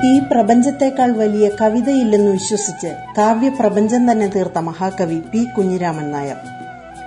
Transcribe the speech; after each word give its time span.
ഈ 0.06 0.20
പ്രപഞ്ചത്തെക്കാൾ 0.32 1.12
വലിയ 1.14 1.46
കവിതയില്ലെന്ന് 1.62 2.32
വിശ്വസിച്ച് 2.32 2.90
കാവ്യപ്രപഞ്ചം 3.18 4.12
തന്നെ 4.12 4.28
തീർത്ത 4.28 4.58
മഹാകവി 4.60 5.18
പി 5.32 5.42
കുഞ്ഞിരാമൻ 5.56 6.12
നായർ. 6.12 6.40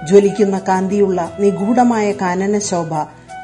ജ്വലിക്കുന്ന 0.06 0.59
കാന്തിയുള്ള 0.69 1.20
നിഗൂഢമായ 1.41 2.12
കാനന 2.22 2.59
ശോഭ 2.70 2.92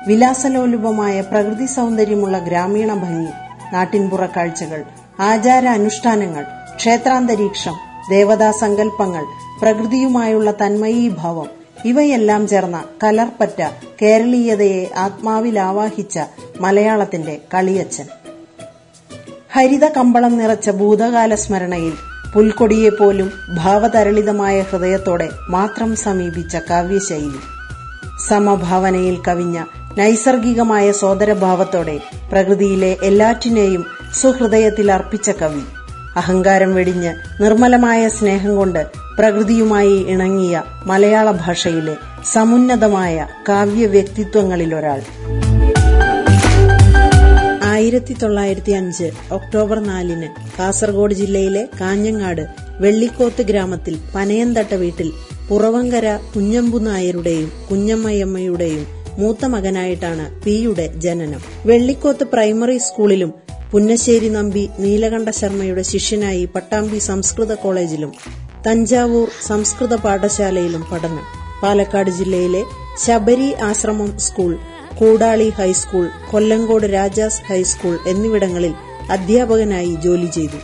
വിലാസലോലുപമായ 0.06 1.20
പ്രകൃതി 1.22 1.66
സൗന്ദര്യമുള്ള 1.76 2.38
ഗ്രാമീണ 2.38 2.94
ഭംഗി 2.94 3.32
നാട്ടിൻപുറ 3.72 4.26
കാഴ്ചകൾ 4.36 4.80
ആചാര 5.20 5.66
അനുഷ്ഠാനങ്ങൾ 5.78 6.44
ക്ഷേത്രാന്തരീക്ഷം 6.76 7.76
ദേവതാ 8.10 8.50
സങ്കല്പങ്ങൾ 8.60 9.24
പ്രകൃതിയുമായുള്ള 9.62 10.50
തന്മയീഭാവം. 10.50 11.46
ഇവയെല്ലാം 11.84 12.48
ചേർന്ന 12.48 12.84
കലർപ്പറ്റ 13.04 13.66
കേരളീയതയെ 14.02 14.90
ആത്മാവിൽ 14.96 15.60
ആവാഹിച്ച 15.60 16.18
മലയാളത്തിന്റെ 16.60 17.40
കളിയച്ചൻ 17.54 18.04
ഹരിത 19.52 19.84
കമ്പളം 19.88 20.38
നിറച്ച 20.38 20.70
ഭൂതകാല 20.70 21.34
സ്മരണയിൽ 21.34 21.92
പുൽക്കൊടിയെപ്പോലും 22.34 23.32
ഭാവതരളിതമായ 23.56 24.60
ഹൃദയത്തോടെ 24.60 25.28
മാത്രം 25.50 25.96
സമീപിച്ച 25.96 26.56
കാവ്യശൈലി. 26.56 27.40
സമഭാവനയിൽ 28.28 29.22
കവിഞ്ഞ 29.28 29.64
നൈസർഗികമായ 29.98 30.92
സോദരഭാവത്തോടെ 30.92 32.00
പ്രകൃതിയിലെ 32.32 32.96
എല്ലാറ്റിനെയും 33.02 33.86
സുഹൃദയത്തിൽ 34.14 34.92
അർപ്പിച്ച 34.92 35.30
കവി. 35.30 35.81
അഹങ്കാരം 36.16 36.74
വെടിഞ്ഞ് 36.74 37.42
നിർമ്മലമായ 37.42 38.08
സ്നേഹം 38.08 38.56
കൊണ്ട് 38.56 38.86
പ്രകൃതിയുമായി 39.18 39.96
ഇണങ്ങിയ 40.08 40.62
മലയാള 40.86 41.30
ഭാഷയിലെ 41.30 41.96
സമുന്നതമായ 42.32 43.26
കാവ്യ 43.48 43.86
വ്യക്തിത്വങ്ങളിലൊരാൾ. 43.86 45.00
ആയിരത്തി 47.72 48.16
തൊള്ളായിരത്തി 48.22 48.72
അഞ്ച് 48.72 49.12
ഒക്ടോബർ 49.32 49.78
നാലിന് 49.80 50.28
കാസർഗോഡ് 50.58 51.14
ജില്ലയിലെ 51.14 51.68
കാഞ്ഞങ്ങാട് 51.80 52.42
വെള്ളിക്കോത്ത് 52.80 53.42
ഗ്രാമത്തിൽ 53.42 53.98
പനയന്തട്ട 54.14 54.74
വീട്ടിൽ 54.74 55.12
പുറവങ്കര 55.48 56.18
കുഞ്ഞമ്പു 56.34 56.78
നായരുടെയും 56.78 57.52
കുഞ്ഞമ്മയമ്മയുടെയും 57.70 58.86
മൂത്ത 59.18 59.44
മകനായിട്ടാണ് 59.44 60.42
പിയുടെ 60.44 60.92
ജനനം. 60.96 61.40
വെള്ളിക്കോത്ത് 61.66 62.24
പ്രൈമറി 62.24 62.78
സ്കൂളിലും 62.78 63.41
പുന്നശ്ശേരി 63.72 64.28
നമ്പി 64.28 64.68
നീലകണ്ഠ 64.78 65.30
ശർമ്മയുടെ 65.30 65.82
ശിഷ്യനായി 65.82 66.44
പട്ടാമ്പി 66.44 66.98
സംസ്കൃത 66.98 67.52
കോളേജിലും 67.54 68.12
തഞ്ചാവൂർ 68.66 69.28
സംസ്കൃത 69.46 69.94
പാഠശാലയിലും 69.94 70.82
പഠനം. 70.92 71.22
പാലക്കാട് 71.62 72.10
ജില്ലയിലെ 72.10 72.64
Sabari 73.04 73.54
Ashramam 73.54 74.18
school 74.18 74.58
Koodali 75.00 75.48
high school 75.48 76.08
Kollengode 76.30 76.86
Rajas 76.86 77.40
high school 77.48 77.98
എന്നിവിടങ്ങളിൽ 78.06 78.74
അധ്യാപകനായി 79.10 79.96
ജോലി 80.04 80.26
ചെയ്തു. 80.26 80.58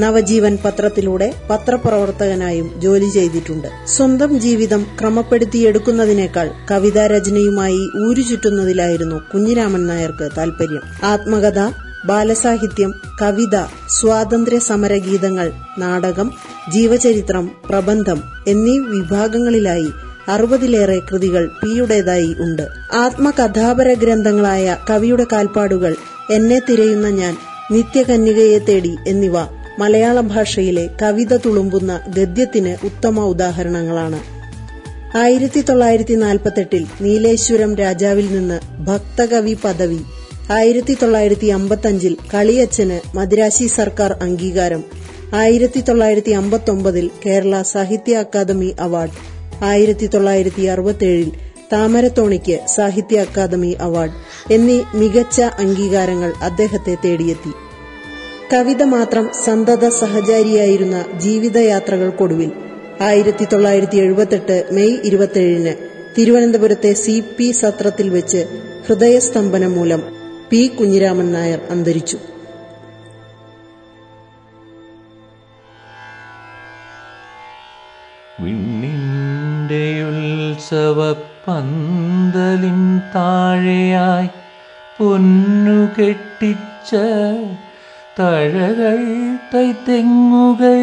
നവജീവൻ 0.00 0.58
പത്രത്തിലൂടെ 0.64 1.34
പത്രപ്രവർത്തകനായും 1.50 2.80
ജോലി 2.80 3.08
ചെയ്തിട്ടുണ്ട്. 3.08 3.68
സ്വന്തം 3.86 4.40
ജീവിതം 4.40 4.86
ക്രമപ്പെടുത്തിയെടുക്കുന്നതിനേക്കാൾ 5.00 6.50
കവിതാരചനയുമായി 6.70 7.82
ഊരുചുറ്റുന്നതിലായിരുന്നു 8.08 9.16
കുഞ്ഞിരാമൻ 9.34 9.86
നായർക്ക് 9.86 10.28
താൽപര്യം. 10.36 10.82
ആത്മകഥ 11.04 11.60
ബാലസാഹിത്യം 12.06 12.90
കവിത 13.22 13.56
സ്വാതന്ത്ര്യ 13.88 14.58
സമരഗീതങ്ങൾ 14.58 15.52
നാടകം 15.78 16.28
ജീവചരിത്രം 16.72 17.50
പ്രബന്ധം 17.68 18.22
എന്നീ 18.46 18.78
വിഭാഗങ്ങളിലായി 18.78 19.90
അറുപതിലേറെ 20.28 20.98
കൃതികൾ 20.98 21.50
പിയുടേതായി 21.62 22.36
ഉണ്ട്. 22.40 22.62
ആത്മകഥാപര 22.94 23.92
ഗ്രന്ഥങ്ങളായ 23.92 24.76
കവിയുടെ 24.90 25.26
കാൽപ്പാടുകൾ 25.32 25.92
എന്നെ 26.30 26.58
തിരയുന്ന 26.58 27.08
ഞാൻ 27.08 27.34
നിത്യകന്യകയെ 27.70 28.58
തേടി 28.58 28.96
എന്നിവ 29.06 29.36
മലയാള 29.78 30.20
ഭാഷയിലെ 30.20 30.90
കവിത 31.02 31.36
തുളുമ്പുന്ന 31.36 32.00
ഗദ്യത്തിന് 32.08 32.86
ഉത്തമ 32.86 33.20
ഉദാഹരണങ്ങളാണ്. 33.20 34.20
ആയിരത്തി 35.18 35.60
തൊള്ളായിരത്തി 35.60 36.14
നാൽപ്പത്തെട്ടിൽ 36.14 36.86
നീലേശ്വരം 37.00 37.76
രാജാവിൽ 37.76 38.26
നിന്ന് 38.32 38.58
ഭക്തകവി 38.84 39.56
പദവി 39.64 40.00
ആയിരത്തി 40.50 40.96
തൊള്ളായിരത്തി 41.02 41.46
അമ്പത്തഞ്ചിൽ 41.46 42.16
കളിയച്ഛന് 42.34 43.16
മദ്രാശി 43.16 43.66
സർക്കാർ 43.66 44.12
അംഗീകാരം. 44.12 44.84
ആയിരത്തി 45.34 45.80
തൊള്ളായിരത്തി 45.80 46.30
അമ്പത്തൊമ്പതിൽ 46.30 47.10
കേരള 47.26 47.62
സാഹിത്യ 47.62 48.16
അക്കാദമി 48.16 48.74
അവാർഡ്. 48.80 49.10
ആയിരത്തി 49.64 50.06
തൊള്ളായിരത്തി 50.06 50.62
അറുപത്തിയേഴിൽ 50.62 51.32
താമരത്തോണിക്ക് 51.72 52.60
സാഹിത്യ 52.74 53.20
അക്കാദമി 53.20 53.76
അവാർഡ് 53.80 54.12
എന്നീ 54.52 54.80
മികച്ച 54.94 55.40
അംഗീകാരങ്ങൾ 55.40 56.32
അദ്ദേഹത്തെ 56.42 56.96
തേടിയെത്തി. 57.04 57.52
കവിത 58.52 58.82
മാത്രം 58.82 59.30
സന്തത 59.44 59.88
സഹചാരിയായിരുന്ന 59.88 61.04
ജീവിതയാത്രകൾക്കൊടുവിൽ 61.18 62.52
ആയിരത്തി 63.00 63.44
തൊള്ളായിരത്തി 63.44 63.96
എഴുപത്തെട്ട് 63.96 64.64
മെയ് 64.70 64.98
ഇരുപത്തിയേഴിന് 65.04 65.74
തിരുവനന്തപുരത്തെ 66.18 66.92
സി 66.92 67.20
പി 67.20 67.50
സത്രത്തിൽ 67.50 68.08
വെച്ച് 68.08 68.46
ഹൃദയസ്തംഭനം 68.86 69.72
മൂലം 69.72 70.15
പി 70.50 70.68
കുഞ്ഞിരാമൻ 70.68 71.32
നായർ 71.32 71.60
അന്തരിച്ചു. 71.70 72.18
വിണ്ണിന്റെ 78.40 79.86
ഉത്സവ 80.08 80.98
പന്തലിൻ 81.46 82.80
താഴെയായി 83.14 84.28
പൊന്നു 84.98 85.78
കെട്ടിച്ച 85.96 86.92
തഴകൾ 88.18 89.00
തൈത്തെങ്ങുകൾ 89.54 90.78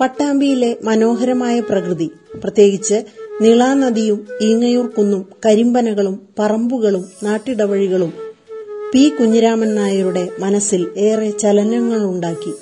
പട്ടാമ്പിയിലെ 0.00 0.76
മനോഹരമായ 0.82 1.60
പ്രകൃതി 1.60 2.10
പ്രത്യേകിച്ച് 2.34 3.04
നിളാനദിയും 3.40 4.26
ഈങ്ങയൂർ 4.42 4.86
കുന്നും 4.86 5.26
കരിമ്പനകളും 5.46 6.28
പറമ്പുകളും 6.38 7.04
നാട്ടിടവഴികളും 7.22 8.12
പി. 8.94 9.12
കുഞ്ഞിരാമൻ 9.20 9.74
നായരുടെ 9.74 10.28
മനസ്സിൽ 10.38 10.90
ഏറെ 10.96 11.30
ചലനങ്ങളുണ്ടാക്കി. 11.30 12.52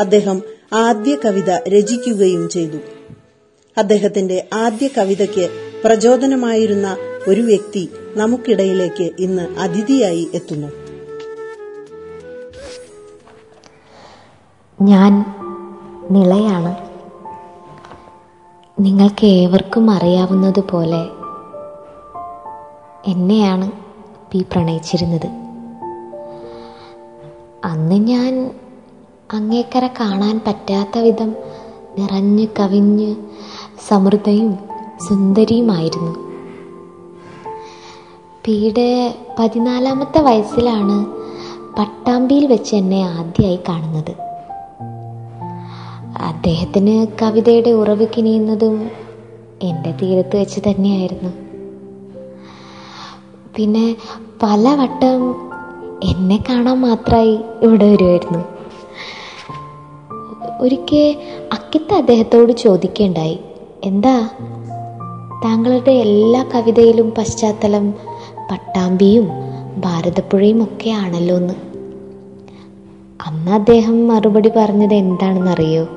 അദ്ദേഹം 0.00 0.42
ആദ്യ 0.72 1.16
കവിത 1.24 1.50
രചിക്കുകയും 1.50 2.48
ചെയ്തു. 2.48 2.76
അദ്ദേഹത്തിന്റെ 3.78 4.48
ആദ്യ 4.52 4.88
കവിതയ്ക്ക് 4.98 5.65
പ്രചോദനമായിരുന്ന 5.84 6.96
ഒരു 7.28 7.40
വ്യക്തി 7.40 7.90
നമുക്കിടയിലേക്ക് 8.16 9.10
ഇന്ന് 9.18 9.42
അതിഥിയായി 9.58 10.30
എത്തുന്നു. 10.34 10.66
ഞാൻ 14.82 15.24
നിളയാണ്. 16.10 16.76
നിങ്ങൾക്ക് 18.80 19.26
ഏവർക്കും 19.26 19.90
അറിയാവുന്നതുപോലെ 19.90 21.08
എന്നെയാണ് 23.10 23.72
പി 24.32 24.46
പ്രണയിച്ചിരുന്നത്. 24.52 25.26
അന്ന് 27.64 27.94
ഞാൻ 27.94 28.54
അങ്ങേക്കര 29.32 29.86
കാണാൻ 29.86 30.40
പറ്റാത്ത 30.46 30.98
വിധം 30.98 31.36
നിറഞ്ഞ് 31.98 32.46
കവിഞ്ഞ് 32.60 33.16
സമൃദ്ധയും 33.88 34.65
സുന്ദരിയുമായിരുന്നു. 35.00 36.12
പിയുടെ 38.44 39.14
പതിനാലാമത്തെ 39.38 40.20
വയസ്സിലാണ് 40.20 41.06
പട്ടാമ്പിയിൽ 41.78 42.46
വെച്ച് 42.46 42.76
എന്നെ 42.76 43.02
ആദ്യമായി 43.02 43.58
കാണുന്നത്. 43.68 44.14
അദ്ദേഹത്തിന് 46.20 47.06
കവിതയുടെ 47.22 47.70
ഉറവ് 47.70 48.06
കിനിയുന്നതും 48.06 48.90
എന്റെ 49.62 49.92
തീരത്ത് 49.92 50.36
വെച്ച് 50.36 50.60
തന്നെയായിരുന്നു. 50.60 51.30
പിന്നെ 53.56 53.96
പലവട്ടം 54.42 55.30
എന്നെ 56.02 56.44
കാണാൻ 56.48 56.80
മാത്രമായി 56.80 57.38
ഇവിടെ 57.62 57.92
വരുമായിരുന്നു 57.92 58.44
ഒരിക്കൽ 60.60 61.16
അക്കിത്ത 61.52 61.94
അദ്ദേഹത്തോട് 61.94 62.52
ചോദിക്കേണ്ടായി 62.52 63.40
എന്താ 63.84 64.28
താങ്കളുടെ 65.44 65.90
എല്ലാ 65.90 66.44
കവിതയിലും 66.54 67.10
പശ്ചാത്തലം 67.18 67.94
പട്ടാമ്പിയും 68.50 69.28
ഭാരതപ്പുഴയും 69.76 70.62
ഒക്കെ 70.62 70.90
ആണല്ലോ 70.90 71.36
എന്ന് 71.36 71.54
അന്ന് 73.26 73.50
അദ്ദേഹം 73.50 74.08
മറുപടി 74.08 74.50
പറഞ്ഞത് 74.56 74.94
എന്താണെന്നറിയോ? 74.94 75.88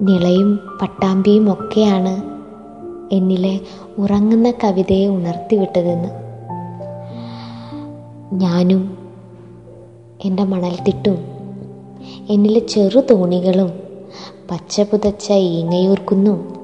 നിളയും 0.00 0.60
പട്ടാമ്പിയും 0.82 1.52
ഒക്കെയാണ് 1.52 2.22
എന്നിലെ 3.14 3.60
ഉറങ്ങുന്ന 3.98 4.50
കവിതയെ 4.50 5.06
ഉണർത്തിവിട്ടതെന്ന്. 5.06 6.08
ഞാനും 8.32 8.98
എന്റെ 10.24 10.42
മണൽത്തിട്ടും 10.42 11.18
എന്നിലെ 12.28 12.60
ചെറു 12.60 13.00
തോണികളും 13.10 13.72
പച്ച 14.50 14.80
പുതച്ച 14.80 15.32
ഈങ്ങയൂർക്കുന്നും 15.32 16.55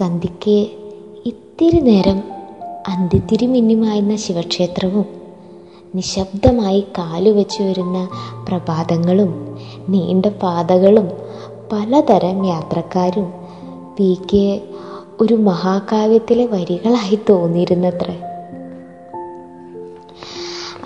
സന്ധ്യയ്ക്ക് 0.00 0.70
ഇത്തിരി 1.26 1.80
നേരം 1.80 2.22
അന്തിത്തിരി 2.88 3.46
മിന്നിമായുന്ന 3.46 4.16
ശിവക്ഷേത്രവും 4.16 5.06
നിശബ്ദമായി 5.94 6.80
കാലുവെച്ചു 6.98 7.62
വരുന്ന 7.62 8.08
പ്രഭാതങ്ങളും 8.48 9.56
നീണ്ട 9.88 10.26
പാതകളും 10.26 11.10
പലതരം 11.72 12.44
യാത്രക്കാരും 12.44 13.32
പി 13.96 14.18
കെ 14.34 14.62
ഒരു 15.20 15.34
മഹാകാവ്യത്തിലെ 15.34 16.46
വരികളായി 16.46 17.18
തോന്നിയിരുന്നത്രേ. 17.30 18.16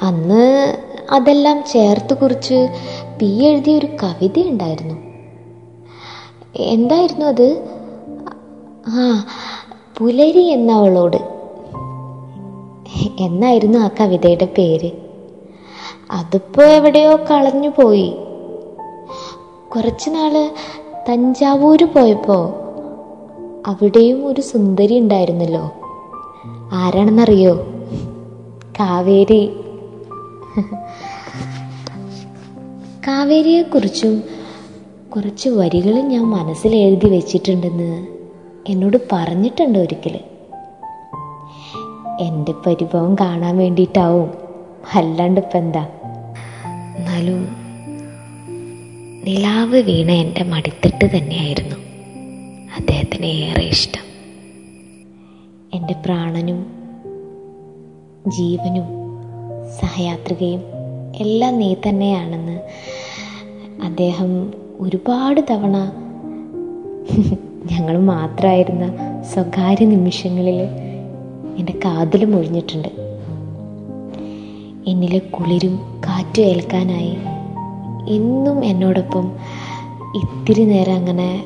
അന്ന് 0.03 0.77
അതെല്ലാം 1.11 1.65
ചേർത്ത് 1.73 2.15
കുറിച്ച് 2.15 2.69
പി 3.19 3.27
എഴുതിയ 3.27 3.79
ഒരു 3.79 3.87
കവിത 3.87 4.39
ഉണ്ടായിരുന്നു 4.39 4.95
എന്തായിരുന്നു 6.55 7.27
അത്? 7.27 7.74
ആ 8.87 9.27
പുലരി 9.99 10.43
എന്നവളോട്. 10.43 11.17
എന്നായിരുന്നു 13.21 13.79
ആ 13.79 13.91
കവിതയുടെ 14.01 14.45
പേര്. 14.59 14.91
അതിപ്പോ 16.11 16.63
എവിടെയോ 16.63 17.17
കളഞ്ഞു 17.17 17.69
പോയി. 17.69 18.17
കുറച്ചു 19.75 20.11
നാൾ 20.11 20.51
തഞ്ചാവൂര് 21.09 21.85
പോയപ്പോ 21.85 22.55
അവിടെയും 23.67 24.27
ഒരു 24.27 24.41
സുന്ദരി 24.41 24.99
ഉണ്ടായിരുന്നല്ലോ. 24.99 25.73
ആരാണെന്നറിയോ? 26.73 27.55
കാവേരി. 28.81 29.57
കാവേരിയെക്കുറിച്ചും 33.09 34.23
കുറച്ച് 35.17 35.49
വരികൾ 35.49 36.01
ഞാൻ 36.01 36.25
മനസ്സിൽ 36.31 36.77
എഴുതി 36.77 37.09
വെച്ചിട്ടുണ്ടെന്ന് 37.09 38.14
എന്നോട് 38.69 38.97
പറഞ്ഞിട്ടുണ്ട് 39.13 39.79
ഒരിക്കൽ 39.79 40.21
എന്റെ 42.21 42.53
പരിഭവം 42.53 43.15
കാണാൻ 43.15 43.59
വേണ്ടിയിട്ടാവും. 43.59 44.31
അല്ലാണ്ട് 44.95 45.41
ഇപ്പം 45.41 45.59
എന്താ? 45.59 45.87
എന്നാലും 46.97 47.49
നിലാവ് 49.25 49.77
വീണ 49.77 50.11
എന്റെ 50.11 50.43
മടിത്തട്ട് 50.43 51.17
തന്നെയായിരുന്നു. 51.17 51.77
അദ്ദേഹത്തിന് 52.77 53.27
ഏറെ 53.27 53.63
ഇഷ്ടം. 53.63 54.05
എന്റെ 55.75 55.95
പ്രാണനും 56.05 56.67
ജീവനും 58.27 58.85
സഹയാത്രികയും 59.81 60.63
എല്ലാം 61.17 61.59
നീ 61.59 61.75
തന്നെയാണെന്ന് 61.89 62.61
അദ്ദേഹം 63.83 64.55
ഒരുപാട് 64.81 65.41
തവണ 65.51 65.93
ഞങ്ങൾ 67.73 67.99
മാത്രമായിരുന്ന 67.99 68.85
സ്വകാര്യ 69.23 69.87
നിമിഷങ്ങളിൽ 69.87 70.59
എന്റെ 71.59 71.73
കാതിൽ 71.85 72.25
മൊഴിഞ്ഞിട്ടുണ്ട് 72.25 72.91
എന്നിലെ 74.89 75.19
കുളിരും 75.19 75.75
കാറ്റും 76.07 76.45
ഏൽക്കാനായി 76.45 77.15
എന്നും 78.09 78.65
എന്നോടൊപ്പം 78.65 79.33
ഇത്തിരി 80.15 80.65
നേരം 80.65 80.95
അങ്ങനെ 80.95 81.45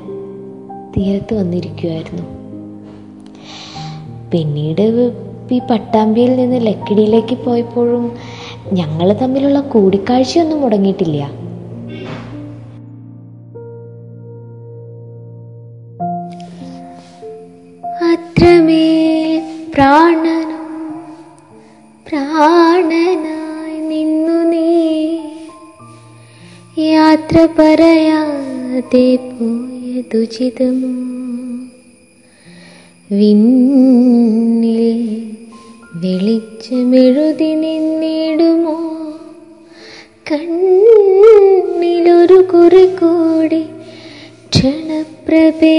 തീരത്ത് 0.96 1.34
വന്നിരിക്കുമായിരുന്നു 1.34 2.24
പിന്നീട് 4.32 5.12
ഈ 5.52 5.58
പട്ടാമ്പിയിൽ 5.70 6.36
നിന്ന് 6.36 6.66
ലക്കിടിയിലേക്ക് 6.66 7.36
പോയപ്പോഴും 7.36 8.12
ഞങ്ങൾ 8.72 9.12
തമ്മിലുള്ള 9.12 9.60
കൂടിക്കാഴ്ചയൊന്നും 9.60 10.60
മുടങ്ങിയിട്ടില്ല. 10.60 11.30
അത്രമേൽ 18.12 19.42
പ്രാണനും. 19.74 20.64
പ്രാണനായി 22.08 23.80
നിന്നു 23.80 24.44
നീ. 24.44 24.70
യാത്ര 26.84 27.48
പറയാതെ 27.58 29.16
പോയതുചിതമോ 29.16 30.94
വിണ്ണിൽ 33.12 34.82
വെളിച്ചമെഴുതി 35.94 37.44
നിന്നിടുമോ? 37.44 38.78
കണ്ണിലൊരു 40.32 42.48
കുറി 42.54 42.86
കൂടി 42.86 43.64
ക്ഷണപ്രഭേ. 44.48 45.78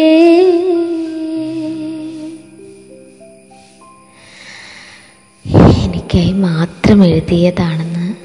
എനിക്കായി 6.19 6.41
മാത്രം 6.41 7.05
എഴുതിയതാണെന്ന് 7.05 8.15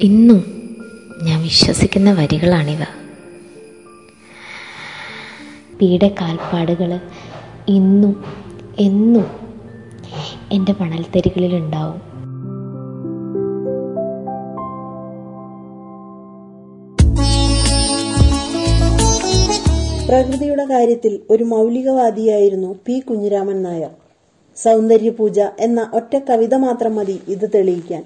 ഇന്നും 0.00 0.40
ഞാൻ 1.22 1.42
വിശ്വസിക്കുന്ന 1.42 2.12
വരികളാണിവ. 2.12 2.82
പീടെ 5.80 6.14
കാൽപ്പാടുകൾ 6.20 7.00
ഇന്നും 7.68 8.24
എന്നും 8.78 9.26
എന്റെ 10.52 10.74
മണൽത്തരികളിലുണ്ടാവും. 10.80 12.00
പ്രകൃതിയുടെ 20.08 20.64
കാര്യത്തിൽ 20.64 21.20
ഒരു 21.30 21.44
മൗലികവാദിയായിരുന്നു 21.44 22.74
പി 22.86 22.98
കുഞ്ഞിരാമൻ 22.98 23.62
നായർ. 23.62 24.05
സൗന്ദര്യപൂജ 24.64 25.40
എന്ന 25.60 25.90
ഒറ്റ 25.94 26.18
കവിത 26.28 26.54
മാത്രം 26.54 26.96
മതി 26.96 27.20
ഇത് 27.28 27.50
തെളിയിക്കാൻ. 27.54 28.02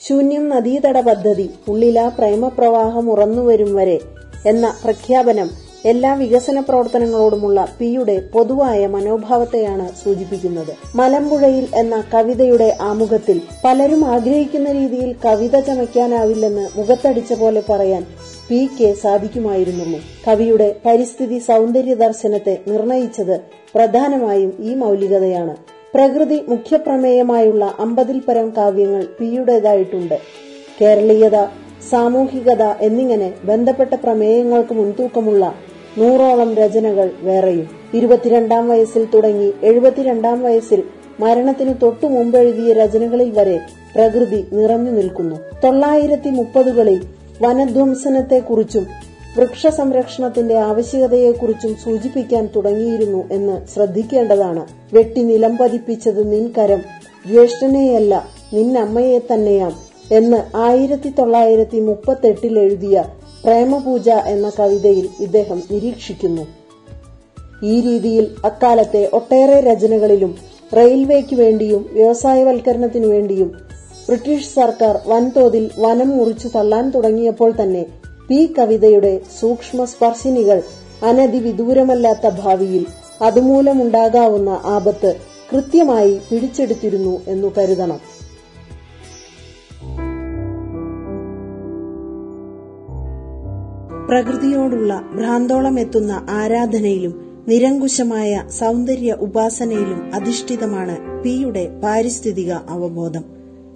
ശൂന്യം 0.00 0.48
നദീതട 0.48 1.00
പദ്ധതി 1.00 1.50
ഉള്ളിലാ 1.68 2.08
പ്രേമപ്രവാഹം 2.08 3.10
ഉറന്നുവരും 3.10 3.74
വരെ 3.74 4.00
എന്ന 4.46 4.74
പ്രഖ്യാപനം 4.84 5.50
എല്ലാ 5.84 6.14
വികസന 6.14 6.60
പ്രവർത്തനങ്ങളോടുമുള്ള 6.60 7.68
പിയുടെ 7.78 8.20
പൊതുവായ 8.32 8.86
മനോഭാവത്തെയാണ് 8.86 9.92
സൂചിപ്പിക്കുന്നത്. 10.04 10.72
മലമ്പുഴയിൽ 10.94 11.66
എന്ന 11.74 12.04
കവിതയുടെ 12.14 12.76
ആമുഖത്തിൽ 12.80 13.40
പലരും 13.64 14.04
ആഗ്രഹിക്കുന്ന 14.04 14.72
രീതിയിൽ 14.72 15.16
കവിത 15.24 15.60
ചമയ്ക്കാനാവില്ലെന്ന് 15.60 16.68
മുഖത്തടിച്ച 16.76 17.32
പോലെ 17.32 17.62
പറയാൻ 17.70 18.04
പി 18.48 18.68
കെ 18.76 18.92
സാധിക്കുമായിരുന്നുള്ളൂ. 18.92 20.00
കവിയുടെ 20.28 20.76
പരിസ്ഥിതി 20.86 21.38
സൗന്ദര്യ 21.38 21.94
ദർശനത്തെ 21.94 22.58
നിർണയിച്ചത് 22.68 23.36
പ്രധാനമായും 23.74 24.52
ഈ 24.60 24.74
മൗലികതയാണ്. 24.74 25.79
പ്രകൃതി 25.94 26.44
മുഖ്യപ്രമേയമായുള്ള 26.48 27.74
അമ്പതിൽ 27.78 28.18
പരം 28.20 28.52
കാവ്യങ്ങൾ 28.56 29.06
പിയുടേതായിട്ടുണ്ട്. 29.18 30.18
കേരളീയത 30.80 31.46
സാമൂഹികത 31.90 32.62
എന്നിങ്ങനെ 32.80 33.32
ബന്ധപ്പെട്ട 33.44 33.94
പ്രമേയങ്ങൾക്ക് 33.94 34.74
മുൻതൂക്കമുള്ള 34.74 35.54
നൂറോളം 35.98 36.54
രചനകൾ 36.54 37.10
വേറെയും. 37.22 37.66
ഇരുപത്തിരണ്ടാം 37.94 38.68
വയസ്സിൽ 38.68 39.04
തുടങ്ങി 39.14 39.52
എഴുപത്തിരണ്ടാം 39.62 40.42
വയസ്സിൽ 40.42 40.82
മരണത്തിനു 41.20 41.72
തൊട്ടു 41.82 42.06
മുമ്പെഴുതിയ 42.06 42.72
രചനകളിൽ 42.72 43.30
വരെ 43.30 43.60
പ്രകൃതി 43.94 44.46
നിറഞ്ഞു 44.52 44.90
നിൽക്കുന്നു. 44.90 45.36
തൊള്ളായിരത്തി 45.64 46.30
മുപ്പതുകളിൽ 46.30 47.00
വനധ്വംസനത്തെക്കുറിച്ചും 47.40 48.86
വൃക്ഷ 49.36 49.66
സംരക്ഷണത്തിന്റെ 49.66 50.58
ആവശ്യകതയെക്കുറിച്ചും 50.58 51.76
സൂചിപ്പിക്കാൻ 51.84 52.48
തുടങ്ങിയിരുന്നു 52.56 53.28
എന്ന് 53.30 53.66
ശ്രദ്ധിക്കേണ്ടതാണ്. 53.74 54.66
വെട്ടി 54.92 55.22
നിലം 55.22 55.56
പതിപ്പിച്ചത് 55.56 56.32
നിൻകരം 56.32 56.80
ജ്യേഷ്ഠനെയല്ല 57.26 58.28
നിന്നമ്മയെ 58.52 59.18
തന്നെയാം 59.18 59.72
എന്ന് 60.12 60.56
ആയിരത്തി 60.56 61.12
തൊള്ളായിരത്തി 61.18 61.80
മുപ്പത്തെട്ടിൽ 61.80 62.58
എഴുതിയ 62.58 63.04
പ്രേമപൂജ 63.44 64.10
എന്ന 64.10 64.52
കവിതയിൽ 64.58 65.08
ഇദ്ദേഹം 65.20 65.62
നിരീക്ഷിക്കുന്നു. 65.70 66.46
ഈ 67.62 67.80
രീതിയിൽ 67.80 68.26
അക്കാലത്തെ 68.44 69.10
ഒട്ടേറെ 69.12 69.60
രചനകളിലും 69.60 70.34
റെയിൽവേക്ക് 70.76 71.36
വേണ്ടിയും 71.36 71.86
വ്യവസായവൽക്കരണത്തിനു 71.92 73.06
വേണ്ടിയും 73.06 73.52
ബ്രിട്ടീഷ് 74.08 74.54
സർക്കാർ 74.54 74.98
വൻതോതിൽ 75.06 75.70
വനം 75.78 76.08
മുറിച്ചു 76.08 76.48
തള്ളാൻ 76.48 76.90
തുടങ്ങിയപ്പോൾ 76.90 77.52
തന്നെ 77.62 77.99
പി 78.30 78.54
കവിതയുടെ 78.58 79.20
സൂക്ഷ്മ 79.40 79.84
സ്പർശിനികൾ 79.84 80.62
അനധിവിദൂരമല്ലാത്ത 81.04 82.28
ഭാവിയിൽ 82.28 82.86
അതുമൂലമുണ്ടാകാവുന്ന 83.22 84.48
ആപത്ത് 84.48 85.16
കൃത്യമായി 85.52 86.20
പിടിച്ചെടുത്തിരുന്നു 86.30 87.20
എന്നു 87.28 87.52
കരുതണം. 87.58 87.98
പ്രകൃതിയോടുള്ള 94.08 95.02
ഭ്രാന്തോളം 95.14 95.80
എത്തുന്ന 95.80 96.26
ആരാധനയിലും 96.30 97.44
നിരങ്കുശമായ 97.48 98.42
സൗന്ദര്യ 98.48 99.12
ഉപാസനയിലും 99.12 100.10
അധിഷ്ഠിതമാണ് 100.14 101.22
പിയുടെ 101.22 101.80
പാരിസ്ഥിതിക 101.82 102.52
അവബോധം. 102.52 103.24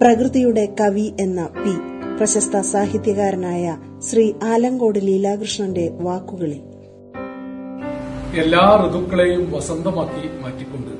പ്രകൃതിയുടെ 0.01 0.73
കവി 0.81 1.13
എന്ന 1.19 1.45
പി. 1.45 1.94
പ്രശസ്ത 2.17 2.61
സാഹിത്യകാരനായ 2.61 3.65
ശ്രീ 4.01 4.33
ആലങ്കോട് 4.43 4.99
ലീലാകൃഷ്ണന്റെ 4.99 5.85
വാക്കുകളിൽ 6.01 6.61
എല്ലാ 8.37 8.63
ഋതുക്കളെയും 8.83 9.51
വസന്തമാക്കി 9.51 10.23
മാറ്റിക്കൊണ്ട് 10.41 10.93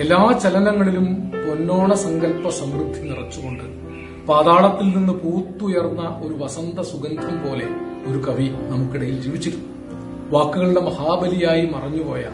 എല്ലാ 0.00 0.20
ചലനങ്ങളിലും 0.42 1.06
പൊന്നോണ 1.44 1.94
സങ്കല്പ 1.94 2.48
സമൃദ്ധി 2.50 3.00
നിറച്ചുകൊണ്ട് 3.00 3.66
പാതാളത്തിൽ 4.26 4.88
നിന്ന് 4.96 5.12
പൂത്തുയർന്ന 5.12 6.02
ഒരു 6.22 6.34
വസന്ത 6.34 6.80
സുഗന്ധം 6.82 7.36
പോലെ 7.44 7.66
ഒരു 8.06 8.18
കവി 8.18 8.48
നമുക്കിടയിൽ 8.70 9.20
ജീവിച്ചിരുന്നു. 9.20 9.66
വാക്കുകളുടെ 10.30 10.80
മഹാബലിയായി 10.80 11.66
മറഞ്ഞുപോയ 11.66 12.24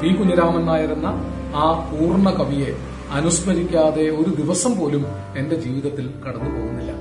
പി. 0.00 0.08
കുഞ്ഞിരാമൻ 0.08 0.64
നായർ 0.66 0.92
എന്ന 0.92 1.08
ആ 1.56 1.66
പൂർണ 1.90 2.30
കവിയെ 2.30 2.70
അനുസ്മരിക്കാതെ 3.12 4.10
ഒരു 4.10 4.30
ദിവസം 4.30 4.78
പോലും 4.78 5.04
എന്റെ 5.36 5.56
ജീവിതത്തിൽ 5.56 6.06
കടന്നു 6.24 6.50
പോകുന്നില്ല 6.56 6.92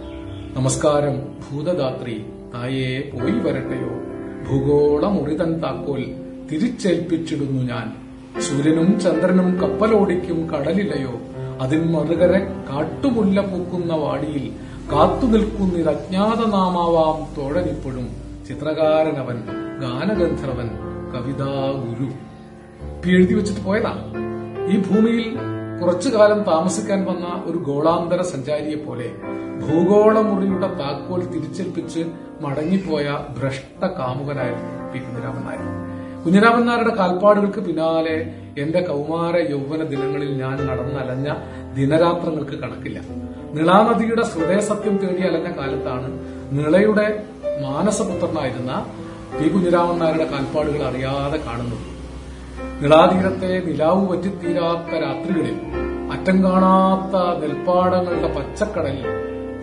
നമസ്കാരം 0.59 1.21
ഭൂതദാത്രി. 1.43 2.25
തായേ 2.53 3.11
പോയി 3.13 3.31
വരട്ടെയോ? 3.31 3.91
ഭൂഗോള 4.47 5.07
മുറിതൻ 5.07 5.59
താക്കോൽ 5.59 6.15
തിരിച്ചേൽപ്പിച്ചിടുന്നു 6.51 7.61
ഞാൻ. 7.61 7.93
സൂര്യനും 8.41 8.99
ചന്ദ്രനും 8.99 9.61
കപ്പലോടിക്കും 9.61 10.49
കടലിലയോ? 10.49 11.21
അതിൻ 11.61 11.91
മറുകരെ 11.91 12.65
കാട്ടുമുല്ല 12.69 13.41
പൂക്കുന്ന 13.41 13.93
വാടിയിൽ 13.93 14.51
കാത്തുനിൽക്കുന്നിരജ്ഞാതനാമാവാം 14.93 17.27
തോഴനിപ്പോഴും 17.37 18.09
ചിത്രകാരനവൻ 18.47 19.43
ഗാനഗന്ധർവൻ 19.81 20.69
കവിതാ 21.13 21.83
ഗുരു. 21.85 22.09
എഴുതി 23.15 23.33
വെച്ചിട്ട് 23.33 23.61
പോയതാ? 23.61 23.93
ഈ 24.69 24.77
ഭൂമിയിൽ 24.77 25.37
കുറച്ചു 25.81 26.09
കാലം 26.09 26.43
താമസിക്കാൻ 26.43 27.05
വന്ന 27.05 27.43
ഒരു 27.45 27.57
ഗോളാന്തര 27.57 28.21
സഞ്ചാരിയെ 28.21 28.75
പോലെ 28.75 29.07
ഭൂഗോളമുറിയുടെ 29.61 30.67
താക്കോൽ 30.79 31.21
തിരിച്ചേൽപ്പിച്ച് 31.25 32.01
മടങ്ങിപ്പോയ 32.41 33.05
ഭ്രഷ്ട 33.37 33.85
കാമുകനായിരുന്നു 33.85 34.91
പി 34.93 34.99
കുഞ്ഞിരാമൻ 34.99 35.43
നായർ. 35.45 35.65
കുഞ്ഞിരാമൻ 36.23 36.65
നായരുടെ 36.65 36.95
കാൽപ്പാടുകൾക്ക് 36.95 37.59
പിന്നാലെ 37.59 38.15
എന്റെ 38.57 38.81
കൗമാര 38.81 39.35
യൗവന 39.51 39.83
ദിനങ്ങളിൽ 39.83 40.31
ഞാൻ 40.41 40.57
നടന്നലഞ്ഞ 40.67 41.29
ദിനരാത്രങ്ങൾക്ക് 41.75 42.57
കണക്കില്ല. 42.63 42.99
നിളാനദിയുടെ 43.57 44.21
ഹൃദയസത്യം 44.21 44.97
തേടി 44.97 45.23
അലഞ്ഞ 45.27 45.51
കാലത്താണ് 45.59 46.09
നിളയുടെ 46.51 47.07
മാനസപുത്രനായിരുന്ന 47.61 48.71
പി 49.37 49.47
കുഞ്ഞിരാമൻ 49.49 49.99
നായരുടെ 49.99 50.27
കാൽപ്പാടുകൾ 50.31 50.83
അറിയാതെ 50.83 51.37
കാണുന്നത്. 51.37 51.98
നിളാതീരത്തെ 52.81 53.51
നിലാവ് 53.65 54.03
പറ്റിത്തീരാത്ത 54.09 54.91
രാത്രികളിൽ 55.03 55.55
അറ്റം 56.13 56.37
കാണാത്ത 56.43 57.15
നെൽപ്പാടങ്ങളുടെ 57.41 58.29
പച്ചക്കടലിൽ 58.37 59.07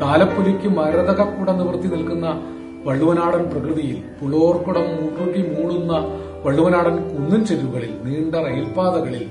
താലപ്പൊലിക്ക് 0.00 0.68
മരതകക്കുട 0.78 1.50
നിവർത്തി 1.52 1.88
നിൽക്കുന്ന 1.94 2.26
വള്ളുവനാടൻ 2.87 3.42
പ്രകൃതിയിൽ 3.52 3.96
പുളോർക്കുടം 4.18 4.87
മുറുകി 4.96 5.42
മൂളുന്ന 5.49 5.92
വള്ളുവനാടൻ 6.44 6.96
കുന്നിൻ 7.08 7.42
ചെരുവുകളിൽ 7.44 7.94
നീണ്ട 8.04 8.35
റെയിൽപാതകളിൽ 8.46 9.25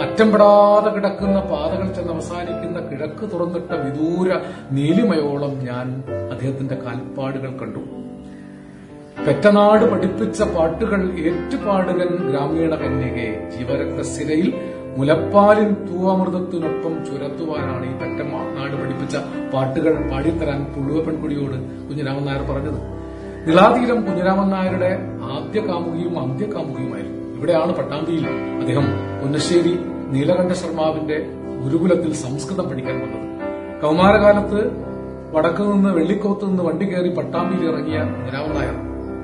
അറ്റംപെടാതെ 0.00 0.90
കിടക്കുന്ന 0.96 1.38
പാതകൾ 1.52 1.86
ചെന്ന് 1.92 2.12
അവസാനിക്കുന്ന 2.12 2.78
കിഴക്ക് 2.88 3.26
തുറന്നിട്ട 3.32 3.70
വിദൂര 3.84 4.28
നീലിമയോളം 4.70 5.54
ഞാൻ 5.64 5.86
അദ്ദേഹത്തിന്റെ 6.30 6.76
കാൽപ്പാടുകൾ 6.82 7.52
കണ്ടു. 7.60 7.82
പെറ്റനാട് 9.24 9.84
പഠിപ്പിച്ച 9.92 10.42
പാട്ടുകൾ 10.54 11.00
ഏറ്റുപാടുകൻ 11.28 12.10
ഗ്രാമീണ 12.28 12.74
കന്യകെ. 12.82 13.28
ജീവരക്തസ്ഥിരയിൽ 13.54 14.48
മുലപ്പാലിൻ 14.98 15.70
തൂവമൃതത്തിനൊപ്പം 15.88 16.94
ചുരത്തുവാനാണ് 17.06 17.84
ഈ 17.90 17.94
പെറ്റനാട് 18.00 18.74
പഠിപ്പിച്ച 18.80 19.16
പാട്ടുകൾ 19.52 19.94
പാടിത്തരാൻ 20.10 20.60
പുഴുവ 20.74 20.98
പെൺകുടിയോട് 21.06 21.56
കുഞ്ഞിരാമൻ 21.88 22.24
നായർ 22.28 22.42
പറഞ്ഞത്. 22.50 22.80
നിളാതീരം 23.48 24.00
കുഞ്ഞിരാമൻ 24.06 24.48
നായരുടെ 24.54 24.90
ആദ്യ 25.34 25.60
കാമുകിയും 25.68 26.14
അന്ത്യ 26.24 26.46
കാമുകിയുമായിരുന്നു. 26.54 27.16
ഇവിടെയാണ് 27.36 27.72
പട്ടാമ്പിയിൽ 27.78 28.26
അദ്ദേഹം 28.60 28.86
പൊന്നശ്ശേരി 29.20 29.74
നീലകണ്ഠ 30.14 30.52
ശർമാവിന്റെ 30.62 31.18
ഗുരുകുലത്തിൽ 31.62 32.12
സംസ്കൃതം 32.24 32.66
പഠിക്കാൻ 32.70 32.96
വന്നത്. 33.04 33.24
കൗമാരകാലത്ത് 33.82 34.60
വടക്കു 35.34 35.62
നിന്ന് 35.62 35.90
വെള്ളിക്കോത്ത് 35.98 36.44
നിന്ന് 36.50 36.62
വണ്ടി 36.68 36.86
കയറി 36.90 37.10
പട്ടാമ്പിയിൽ 37.18 37.64
ഇറങ്ങിയ 37.70 37.98
കുഞ്ഞിരാമൻ 38.12 38.54
നായർ 38.58 38.76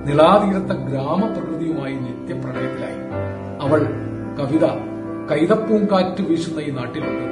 നിളാതീരത്തെ 0.06 0.74
ഗ്രാമപ്രകൃതിയുമായി 0.88 1.94
നിത്യപ്രണയത്തിലായി. 1.94 2.98
അവൾ 3.64 3.80
കവിത 4.38 4.66
കൈതപ്പൂങ്കാറ്റ് 5.30 6.22
വീശുന്ന 6.28 6.60
ഈ 6.60 6.70
നാട്ടിലുണ്ട്. 6.70 7.24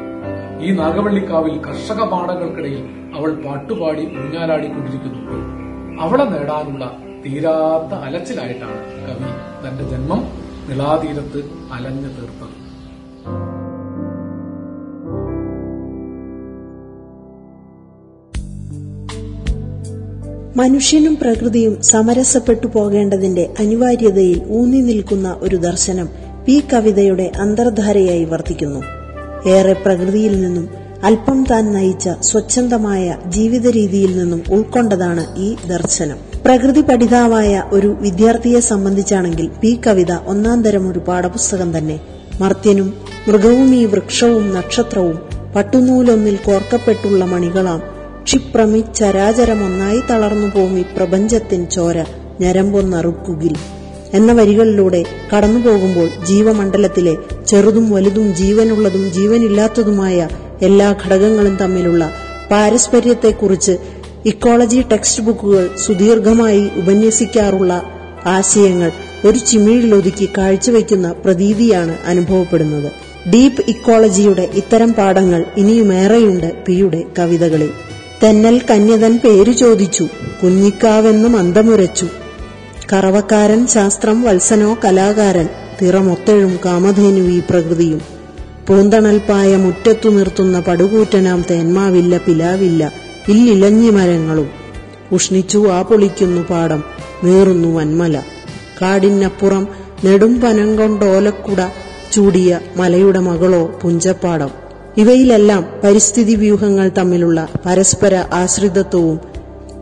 ഈ 0.65 0.71
നാഗവള്ളിക്കാവിൽ 0.77 1.61
കർഷക 1.67 2.05
പാടങ്ങൾക്കിടയിൽ 2.05 2.85
അവൾ 3.17 3.31
പാട്ടുപാടി 3.45 4.05
ഊഞ്ഞാലാടിക്കൊണ്ടിരിക്കുന്നുണ്ട് 4.07 5.37
അവളെ 6.03 6.25
നേടാനുള്ള 6.25 6.85
തീരാത്ത 7.27 7.95
അലച്ചിലായിട്ടാണ് 7.95 8.81
കവി 9.09 9.31
തന്റെ 9.65 9.85
ജന്മം 9.91 10.23
നിളാതീരത്ത് 10.69 11.41
അലഞ്ഞു 11.73 12.09
തീർത്തത്. 12.09 12.62
മനുഷ്യനും 20.57 21.17
പ്രകൃതിയും 21.17 21.83
സമരസപ്പെട്ടു 21.83 22.67
പോകേണ്ടതിന്റെ 22.67 23.51
അനിവാര്യതയിൽ 23.61 24.43
ഊന്നി 24.51 24.81
നിൽക്കുന്ന 24.81 25.37
ഒരു 25.41 25.57
ദർശനം 25.57 26.09
പി 26.47 26.63
കവിതയുടെ 26.73 27.33
അന്തർധാരയായി 27.41 28.25
വർത്തിക്കുന്നു. 28.25 28.81
ഏറെ 29.49 29.73
പ്രകൃതിയിൽ 29.73 30.41
നിന്നും 30.41 30.69
അല്പം 31.03 31.45
താൻ 31.45 31.73
നയിച്ച 31.73 32.09
സ്വച്ഛന്തമായ 32.21 33.17
ജീവിത 33.29 33.69
രീതിയിൽ 33.69 34.19
നിന്നും 34.19 34.43
ഉൾക്കൊണ്ടതാണ് 34.51 35.37
ഈ 35.37 35.57
ദർശനം. 35.69 36.17
പ്രകൃതി 36.45 36.81
പഠിതാവായ 36.81 37.63
ഒരു 37.73 37.97
വിദ്യാർത്ഥിയെ 38.01 38.61
സംബന്ധിച്ചാണെങ്കിൽ 38.61 39.49
പി 39.49 39.81
കവിത 39.87 40.13
ഒന്നാം 40.27 40.63
തരം 40.63 40.91
ഒരു 40.91 40.99
പാഠപുസ്തകം 40.99 41.79
തന്നെ. 41.79 42.01
മർത്യനും 42.41 42.95
മൃഗവും 43.29 43.75
ഈ 43.75 43.85
വൃക്ഷവും 43.85 44.55
നക്ഷത്രവും 44.55 45.19
പട്ടുനൂലൊന്നിൽ 45.57 46.37
കോർക്കപ്പെട്ടുള്ള 46.37 47.25
മണികളാം 47.25 47.92
ക്ഷിപ്രമിച്ചരാചരമൊന്നായി 48.27 50.01
തളർന്നു 50.11 50.47
പോമി 50.47 50.83
പ്രപഞ്ചത്തിൻ 50.97 51.67
ചോര. 51.67 52.05
ഞരമ്പൊന്നറുക്കുകിൽ. 52.41 53.55
എന്ന 54.15 54.33
വരികളിലൂടെ 54.33 55.05
കടന്നുപോകുമ്പോൾ 55.37 56.25
ജീവമണ്ഡലത്തിലെ 56.25 57.17
ചെറുതും 57.47 57.91
വലുതും 57.91 58.35
ജീവനുള്ളതും 58.35 59.13
ജീവനില്ലാത്തതുമായ 59.13 60.29
എല്ലാ 60.63 60.95
ഘടകങ്ങളും 61.07 61.57
തമ്മിലുള്ള 61.57 62.11
പാരസ്പര്യത്തെക്കുറിച്ച് 62.51 63.79
ഇക്കോളജി 64.27 64.83
ടെക്സ്റ്റ് 64.93 65.23
ബുക്കുകൾ 65.23 65.71
സുദീർഘമായി 65.87 66.71
ഉപന്യസിക്കാറുള്ള 66.77 67.83
ആശയങ്ങൾ 68.27 68.91
ഒരു 69.27 69.39
ചിമിഴിലൊതുക്കി 69.39 70.29
കാഴ്ചവെക്കുന്ന 70.39 71.13
പ്രതീതിയാണ് 71.13 71.97
അനുഭവപ്പെടുന്നത്. 72.07 72.93
ഡീപ്പ് 73.31 73.65
ഇക്കോളജിയുടെ 73.69 74.49
ഇത്തരം 74.55 74.93
പാഠങ്ങൾ 74.93 75.45
ഇനിയുമേറെയുണ്ട് 75.57 76.65
പിയുടെ 76.67 77.03
കവിതകളിൽ. 77.19 77.71
തെന്നൽ 78.23 78.61
കന്യതൻ 78.71 79.19
പേരു 79.19 79.53
ചോദിച്ചു. 79.53 80.09
കുഞ്ഞിക്കാവെന്ന് 80.43 81.29
മന്ദമുരച്ചു. 81.29 82.07
കറവക്കാരൻ 82.93 83.67
ശാസ്ത്രം 83.67 84.23
വത്സനോ 84.23 84.77
കലാകാരൻ 84.85 85.49
തിറമൊത്തഴും 85.83 86.59
കാമധേനു 86.65 87.21
ഈ 87.21 87.43
പ്രകൃതിയും. 87.51 88.01
പൂന്തണൽപ്പായ 88.69 89.57
മുറ്റത്തു 89.57 90.09
നിർത്തുന്ന 90.09 90.61
പടുകൂറ്റനാം 90.61 91.45
തേന്മാവില്ല 91.51 92.17
പിലാവില്ല 92.17 92.93
ഇല്ലിലഞ്ഞി 93.29 93.91
മരങ്ങളും. 93.91 94.51
ഉഷ്ണിച്ചു 95.13 95.69
ആ 95.69 95.83
പൊളിക്കുന്നു 95.83 96.43
പാടം 96.51 96.85
നീറുന്നു 97.25 97.69
വന്മല. 97.69 98.23
കാടിനപ്പുറം 98.83 99.69
നെടും 100.05 100.41
പനം 100.41 100.77
കൊണ്ടോലക്കുട 100.77 101.71
ചൂടിയ 102.13 102.61
മലയുടെ 102.77 103.19
മകളോ 103.19 103.79
പുഞ്ചപ്പാടം. 103.83 104.62
ഇവയിലെല്ലാം 104.99 105.67
പരിസ്ഥിതി 105.85 106.35
വ്യൂഹങ്ങൾ 106.35 106.91
തമ്മിലുള്ള 106.99 107.49
പരസ്പര 107.67 108.15
ആശ്രിതത്വവും 108.33 109.21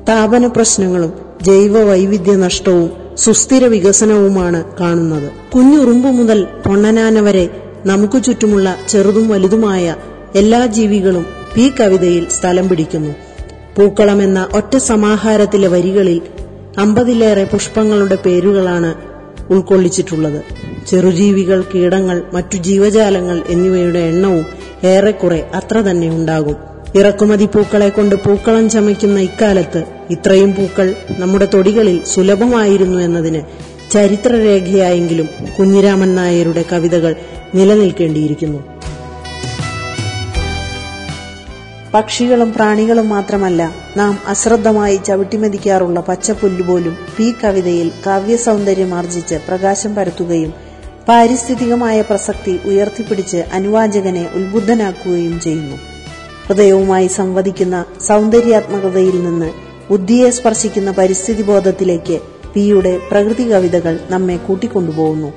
താപന 0.08 0.46
പ്രശ്നങ്ങളും 0.46 1.12
ജൈവ 1.42 1.82
വൈവിധ്യ 1.82 2.36
നഷ്ടവും 2.36 2.90
സുസ്ഥിര 3.16 3.66
വികസനവുമാണ് 3.66 4.64
കാണുന്നത്. 4.80 5.32
കുഞ്ഞുറുമ്പ് 5.54 6.08
മുതൽ 6.08 6.46
പൊണ്ണനാന 6.66 7.20
വരെ 7.20 7.50
നമുക്ക് 7.86 8.22
ചുറ്റുമുള്ള 8.22 8.76
ചെറുതും 8.88 9.28
വലുതുമായ 9.28 9.96
എല്ലാ 10.34 10.66
ജീവികളും 10.66 11.26
ഈ 11.56 11.70
കവിതയിൽ 11.80 12.28
സ്ഥലം 12.28 12.68
പിടിക്കുന്നു. 12.68 13.10
പൂക്കളം 13.76 14.22
എന്ന 14.22 14.48
ഒറ്റ 14.54 14.76
സമാഹാരത്തിലെ 14.76 15.68
വരികളിൽ 15.68 16.20
അമ്പതിലേറെ 16.78 17.44
പുഷ്പങ്ങളുടെ 17.44 18.14
പേരുകളാണ് 18.14 18.94
ഉൾക്കൊള്ളിച്ചിട്ടുള്ളത്. 19.50 20.44
ചെറുജീവികൾ 20.88 21.64
കീടങ്ങൾ 21.74 22.22
മറ്റു 22.34 22.56
ജീവജാലങ്ങൾ 22.56 23.42
എന്നിവയുടെ 23.48 23.98
എണ്ണവും 23.98 24.46
ഏറെക്കുറെ 24.84 25.50
അത്ര 25.54 25.78
തന്നെ 25.78 26.08
ഉണ്ടാകും. 26.08 26.56
ഇറക്കുമതി 26.94 27.44
പൂക്കളെ 27.44 27.88
കൊണ്ട് 27.88 28.16
പൂക്കളം 28.16 28.70
ചമയ്ക്കുന്ന 28.70 29.20
ഇക്കാലത്ത് 29.20 29.84
ഇത്രയും 30.10 30.54
പൂക്കൾ 30.54 30.94
നമ്മുടെ 31.18 31.48
തൊടികളിൽ 31.54 32.04
സുലഭമായിരുന്നു 32.04 33.00
എന്നതിന് 33.00 33.70
ചരിത്രരേഖയായെങ്കിലും 33.90 35.28
കുഞ്ഞിരാമൻ 35.58 36.14
നായരുടെ 36.14 36.64
കവിതകൾ 36.72 37.14
നിലനിൽക്കേണ്ടിയിരിക്കുന്നു. 37.54 38.80
പക്ഷികളും 41.94 42.52
പ്രാണികളും 42.52 43.08
മാത്രമല്ല 43.08 43.74
നാം 43.96 44.18
അശ്രദ്ധമായി 44.26 45.00
ചവിട്ടിമതിക്കാറുള്ള 45.06 46.00
പച്ചപ്പുല്ലുപോലും 46.00 46.96
പി 47.16 47.34
കവിതയിൽ 47.44 47.92
കാവ്യസൗന്ദര്യം 48.06 48.94
ആർജിച്ച് 48.94 49.34
പ്രകാശം 49.48 49.94
പരത്തുകയും 49.94 50.69
പാരിസ്ഥിതികമായ 51.08 52.02
പ്രസക്തി 52.02 52.60
ഉയർത്തിപ്പിടിച്ച് 52.70 53.40
അനുവാചകനെ 53.52 54.24
ഉത്ബുദ്ധനാക്കുകയും 54.38 55.40
ചെയ്യുന്നു. 55.40 55.76
ഹൃദയവുമായി 56.46 57.08
സംവദിക്കുന്ന 57.18 57.76
സൗന്ദര്യാത്മകതയിൽ 58.08 59.16
നിന്ന് 59.26 59.50
ബുദ്ധിയെ 59.90 60.30
സ്പർശിക്കുന്ന 60.30 60.90
പരിസ്ഥിതി 60.90 61.42
ബോധത്തിലേക്ക് 61.42 62.16
പിയുടെ 62.54 62.92
പ്രകൃതി 63.10 63.44
കവിതകൾ 63.50 63.94
നമ്മെ 64.10 64.36
കൂട്ടിക്കൊണ്ടുപോകുന്നു. 64.46 65.30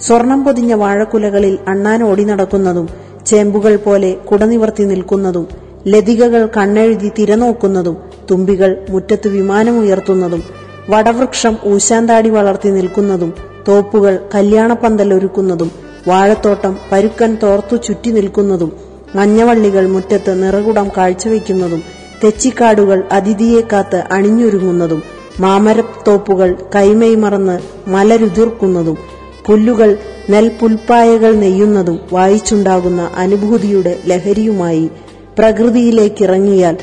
സ്വർണം 0.00 0.44
പൊതിഞ്ഞ 0.44 0.72
വാഴക്കുലകളിൽ 0.74 1.58
അണ്ണാൻ 1.68 2.00
ഓടി 2.02 2.24
നടക്കുന്നതും 2.24 2.86
ചേമ്പുകൾ 3.26 3.76
പോലെ 3.76 4.10
കുടനിവർത്തി 4.28 4.84
നിൽക്കുന്നതും 4.84 5.46
ലതികകൾ 5.86 6.46
കണ്ണെഴുതി 6.56 7.08
തിരനോക്കുന്നതും 7.18 7.96
തുമ്പികൾ 8.30 8.70
മുറ്റത്ത് 8.88 9.28
വിമാനമുയർത്തുന്നതും 9.28 10.42
വടവൃക്ഷം 10.88 11.54
ഊശാന്താടി 11.72 12.30
വളർത്തി 12.30 12.68
നിൽക്കുന്നതും 12.68 13.30
തോപ്പുകൾ 13.68 14.28
കല്യാണപ്പന്തൽ 14.34 15.14
ഒരുക്കുന്നതും 15.14 15.70
വാഴത്തോട്ടം 16.08 16.78
പരുക്കൻ 16.92 17.36
തോർത്തു 17.42 17.76
ചുറ്റി 17.76 18.10
നിൽക്കുന്നതും 18.10 18.72
മഞ്ഞവള്ളികൾ 19.14 19.86
മുറ്റത്ത് 19.86 20.42
നിറകുടം 20.42 20.88
കാഴ്ചവെക്കുന്നതും 20.96 21.82
തെച്ചിക്കാടുകൾ 22.24 23.02
അതിഥിയെ 23.12 23.60
കാത്ത് 23.72 24.04
അണിഞ്ഞൊരുങ്ങുന്നതും 24.12 25.02
മാമരത്തോപ്പുകൾ 25.40 26.56
കൈമൈ 26.76 27.14
മറന്ന് 27.14 27.56
മലരുതിർക്കുന്നതും 27.90 28.98
പുല്ലുകൾ 29.46 29.96
നെൽപുൽപ്പായകൾ 30.30 31.34
നെയ്യുന്നതും 31.34 32.00
വായിച്ചുണ്ടാകുന്ന 32.12 33.10
അനുഭൂതിയുടെ 33.16 33.98
ലഹരിയുമായി 34.06 34.90
പ്രകൃതിയിലേക്കിറങ്ങിയാൽ 35.38 36.76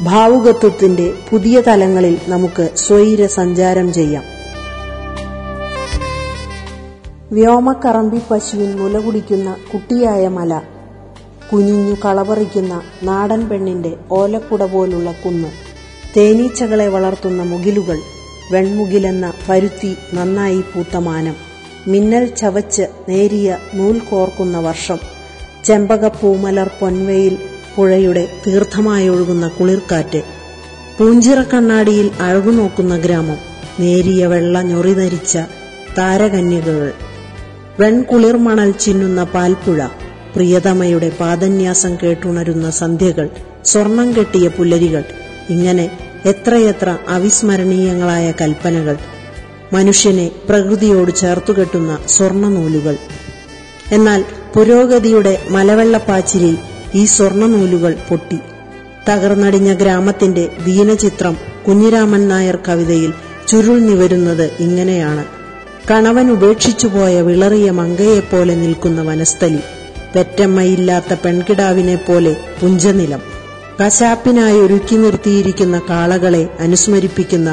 ഭാവുകത്വത്തിന്റെ 0.00 1.12
പുതിയ 1.30 1.60
തലങ്ങളിൽ 1.60 2.18
നമുക്ക് 2.28 2.70
സ്വൈര 2.76 3.26
സഞ്ചാരം 3.26 3.92
ചെയ്യാം. 3.92 4.37
വ്യോമക്കറമ്പി 7.32 8.20
പശുവിൻ 8.30 8.76
മുല 8.76 8.98
കുടിക്കുന്ന 8.98 9.56
കുട്ടിയായ 9.72 10.28
മല. 10.28 10.60
കുനിഞ്ഞു 11.52 11.96
കളപറിക്കുന്ന 12.04 12.82
നാടൻ 13.02 13.48
പെണ്ണിന്റെ 13.48 13.96
ഓലക്കുട 14.10 14.64
പോലുള്ള 14.64 15.12
കുന്ന്. 15.12 15.48
തേനീച്ചകളെ 16.16 16.88
വളർത്തുന്ന 16.88 17.42
മുകിലുകൾ. 17.42 17.98
വെൺമുകിലെന്ന 18.52 19.32
പരുത്തി 19.48 19.96
നന്നായി 20.14 20.60
പൂത്ത 20.60 20.96
മാനം. 20.96 21.34
മിന്നൽ 21.86 22.26
ചവച്ച് 22.26 22.82
നേരിയ 23.08 23.58
നൂൽ 23.74 23.98
കോർക്കുന്ന 23.98 24.58
വർഷം. 24.58 24.98
ചെമ്പകപ്പൂമലർ 25.64 26.70
പൊൻവയിൽ 26.80 27.38
പുഴയുടെ 27.76 28.28
തീർത്ഥമായൊഴുകുന്ന 28.46 29.48
കുളിർക്കാറ്റ്. 29.48 30.22
പൂഞ്ചിറ 30.98 31.42
കണ്ണാടിയിൽ 31.42 32.10
അഴകുനോക്കുന്ന 32.20 32.98
ഗ്രാമം. 32.98 33.36
നേരിയ 33.80 34.26
വെള്ള 34.26 34.62
ഞൊറി 34.62 34.94
ധരിച്ച 34.94 35.38
താരകന്യകകൾ. 35.98 36.92
വെൺകുളിർമണൽ 37.80 38.70
ചിന്നുന്ന 38.70 39.24
പാൽപ്പുഴ 39.24 39.80
പ്രിയതമയുടെ 40.34 41.12
പാദന്യാസം 41.20 41.96
കേട്ടുണരുന്ന 42.02 42.70
സന്ധ്യകൾ 42.70 43.28
സ്വർണം 43.64 44.16
കെട്ടിയ 44.16 44.48
പുല്ലരികൾ 44.48 45.04
ഇങ്ങനെ 45.50 45.98
എത്രയെത്ര 46.24 46.98
അവിസ്മരണീയങ്ങളായ 47.08 48.32
കൽപ്പനകൾ 48.40 48.96
മനുഷ്യനെ 49.72 50.30
പ്രകൃതിയോട് 50.48 51.14
ചേർത്തുകെട്ടുന്ന 51.14 51.98
സ്വർണനൂലുകൾ. 52.08 52.96
എന്നാൽ 53.92 54.24
പുരോഗതിയുടെ 54.54 55.42
മലവെള്ളപ്പാച്ചിലിൽ 55.50 56.58
ഈ 56.94 57.04
സ്വർണനൂലുകൾ 57.04 57.96
പൊട്ടി. 58.08 58.38
തകർന്നടിഞ്ഞ 59.10 59.72
ഗ്രാമത്തിന്റെ 59.72 60.48
ദീനചിത്രം 60.64 61.36
കുഞ്ഞിരാമൻ 61.68 62.28
നായർ 62.28 62.58
കവിതയിൽ 62.68 63.12
ചുരുൾ 63.48 63.78
നിവരുന്നത് 63.78 64.50
ഇങ്ങനെയാണ്. 64.60 65.37
കണവൻ 65.88 66.26
ഉപേക്ഷിച്ചുപോയ 66.34 67.14
വിളറിയ 67.28 67.68
മങ്കയെപ്പോലെ 67.72 68.54
നിൽക്കുന്ന 68.54 69.00
വനസ്ഥലി 69.02 69.62
പെറ്റമ്മയില്ലാത്ത 70.14 71.12
പെൺകിടാവിനെ 71.24 71.96
പോലെ 71.98 72.32
പുഞ്ചനിലം 72.60 73.22
കശാപ്പിനായി 73.80 74.58
ഒരുക്കി 74.60 74.96
നിർത്തിയിരിക്കുന്ന 74.96 75.76
കാളകളെ 75.90 76.42
അനുസ്മരിപ്പിക്കുന്ന 76.60 77.50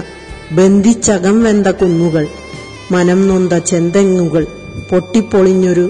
ബന്ധിച്ചകം 0.52 1.38
വെന്ത 1.44 1.68
കുന്നുകൾ 1.80 2.26
മനം 2.92 3.22
നൊന്ത 3.28 3.54
ചെന്തെങ്ങുകൾ 3.70 4.44
പൊട്ടിപ്പൊളിഞ്ഞൊരു 4.90 5.86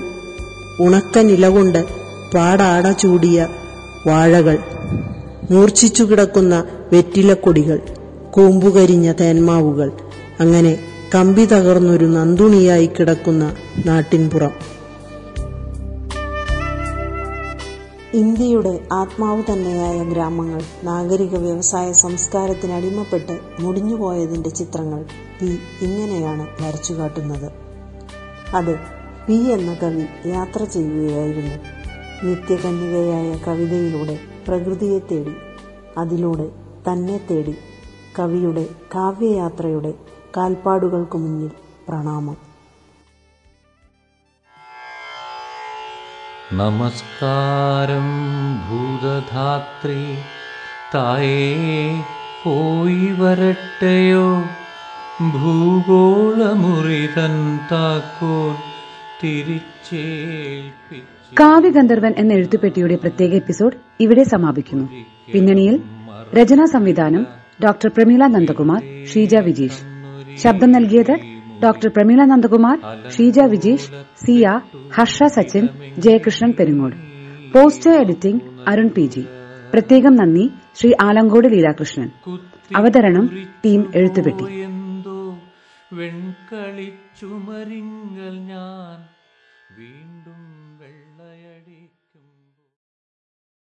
ഉണക്ക 0.79 1.19
നിലകൊണ്ട് 1.21 1.81
പാടാട 2.33 2.85
ചൂടിയ 3.01 3.39
വാഴകൾ 4.07 4.57
മൂർച്ഛിച്ചു 5.51 6.03
കിടക്കുന്ന 6.03 6.55
വെറ്റിലക്കൊടികൾ 6.93 7.79
കൂമ്പുകരിഞ്ഞ 8.33 9.09
തേന്മാവുകൾ 9.13 9.89
അങ്ങനെ 10.39 10.73
കമ്പി 11.15 11.45
തകർന്നൊരു 11.45 12.05
നന്തുണിയായി 12.05 12.85
കിടക്കുന്ന 12.85 13.55
നാട്ടിൻപുറം. 13.85 14.51
ഇന്ത്യയുടെ 18.13 18.79
ആത്മാവ് 18.93 19.43
തന്നെയായ 19.53 20.03
ഗ്രാമങ്ങൾ 20.03 20.61
നാഗരിക 20.83 21.35
വ്യവസായ 21.35 21.91
സംസ്കാരത്തിന് 21.91 22.71
അടിമപ്പെട്ട് 22.71 23.39
മുടിഞ്ഞുപോയതിന്റെ 23.59 24.49
ചിത്രങ്ങൾ 24.49 25.05
പി 25.41 25.59
ഇങ്ങനെയാണ് 25.81 26.47
വരച്ചു 26.61 26.93
കാട്ടുന്നത്. 26.93 27.51
അത് 28.55 28.75
പി 29.27 29.33
എന്ന 29.33 29.73
കവി 29.73 30.29
യാത്ര 30.29 30.63
ചെയ്യുകയായിരുന്നു. 30.63 31.55
നിത്യകന്യകയായ 32.25 33.37
കവിതയിലൂടെ 33.47 34.19
പ്രകൃതിയെ 34.47 34.99
തേടി 34.99 35.35
അതിലൂടെ 35.97 36.49
തന്നെ 36.91 37.21
തേടി 37.31 37.55
കവിയുടെ 38.19 38.67
കാവ്യയാത്രയുടെ 38.95 40.14
കാൽപ്പാടുകൾക്ക് 40.37 41.17
മുന്നിൽ 41.17 41.51
പ്രണാമം. 41.89 42.37
നമസ്കാരം 46.53 48.03
ഭൂതധാത്രി. 48.69 50.17
തായേ 50.95 52.03
പോയി 52.43 53.11
വരട്ടെയോ? 53.11 54.43
ഭൂഗോളമുറിതൻ 55.29 57.57
താക്കോൽ 57.57 58.55
കാവ്യഗന്ധർവൻ 61.39 62.13
എന്ന 62.17 62.33
എഴുത്തുപെട്ടിയുടെ 62.33 62.95
പ്രത്യേക 62.95 63.33
എപ്പിസോഡ് 63.33 63.77
ഇവിടെ 63.99 64.23
സമാപിക്കുന്നു. 64.23 64.89
പിന്നണിയിൽ 65.33 65.83
രചനാ 66.41 66.65
സംവിധാനം 66.65 67.27
ഡോക്ടർ 67.63 67.91
പ്രമീള 67.97 68.27
നന്ദകുമാർ 68.27 69.05
ഷീജ 69.13 69.35
വിജീഷ്. 69.35 69.94
ശബ്ദം 70.37 70.71
നൽകിയത് 70.71 71.19
doctor 71.63 71.87
Prameela 71.87 72.25
Nandakumar 72.25 73.09
Sheeja 73.09 73.39
Vijeesh 73.39 73.91
Ziya 74.25 74.59
Harsha 74.95 75.23
Sachin 75.23 75.69
Jayakrishnan 75.97 76.53
Perungode. 76.59 76.95
Poster 77.53 78.01
editing 78.01 78.41
Arun 78.67 78.87
P 78.87 79.01
G. 79.01 79.25
പ്രത്യേകം 79.73 80.15
നന്ദി 80.15 80.49
ശ്രീ 80.75 80.93
ആലങ്കോട് 81.01 81.51
ലീലാകൃഷ്ണൻ. 81.51 82.09
അവതരണം 82.75 83.47
ടീം 83.65 83.91
എഴുത്തുപെട്ടി. 83.95 84.43
വെൺകളിച്ചുമരിങ്ങൾ 85.93 88.51
ഞാൻ 88.51 88.97
വീണ്ടും 89.79 90.44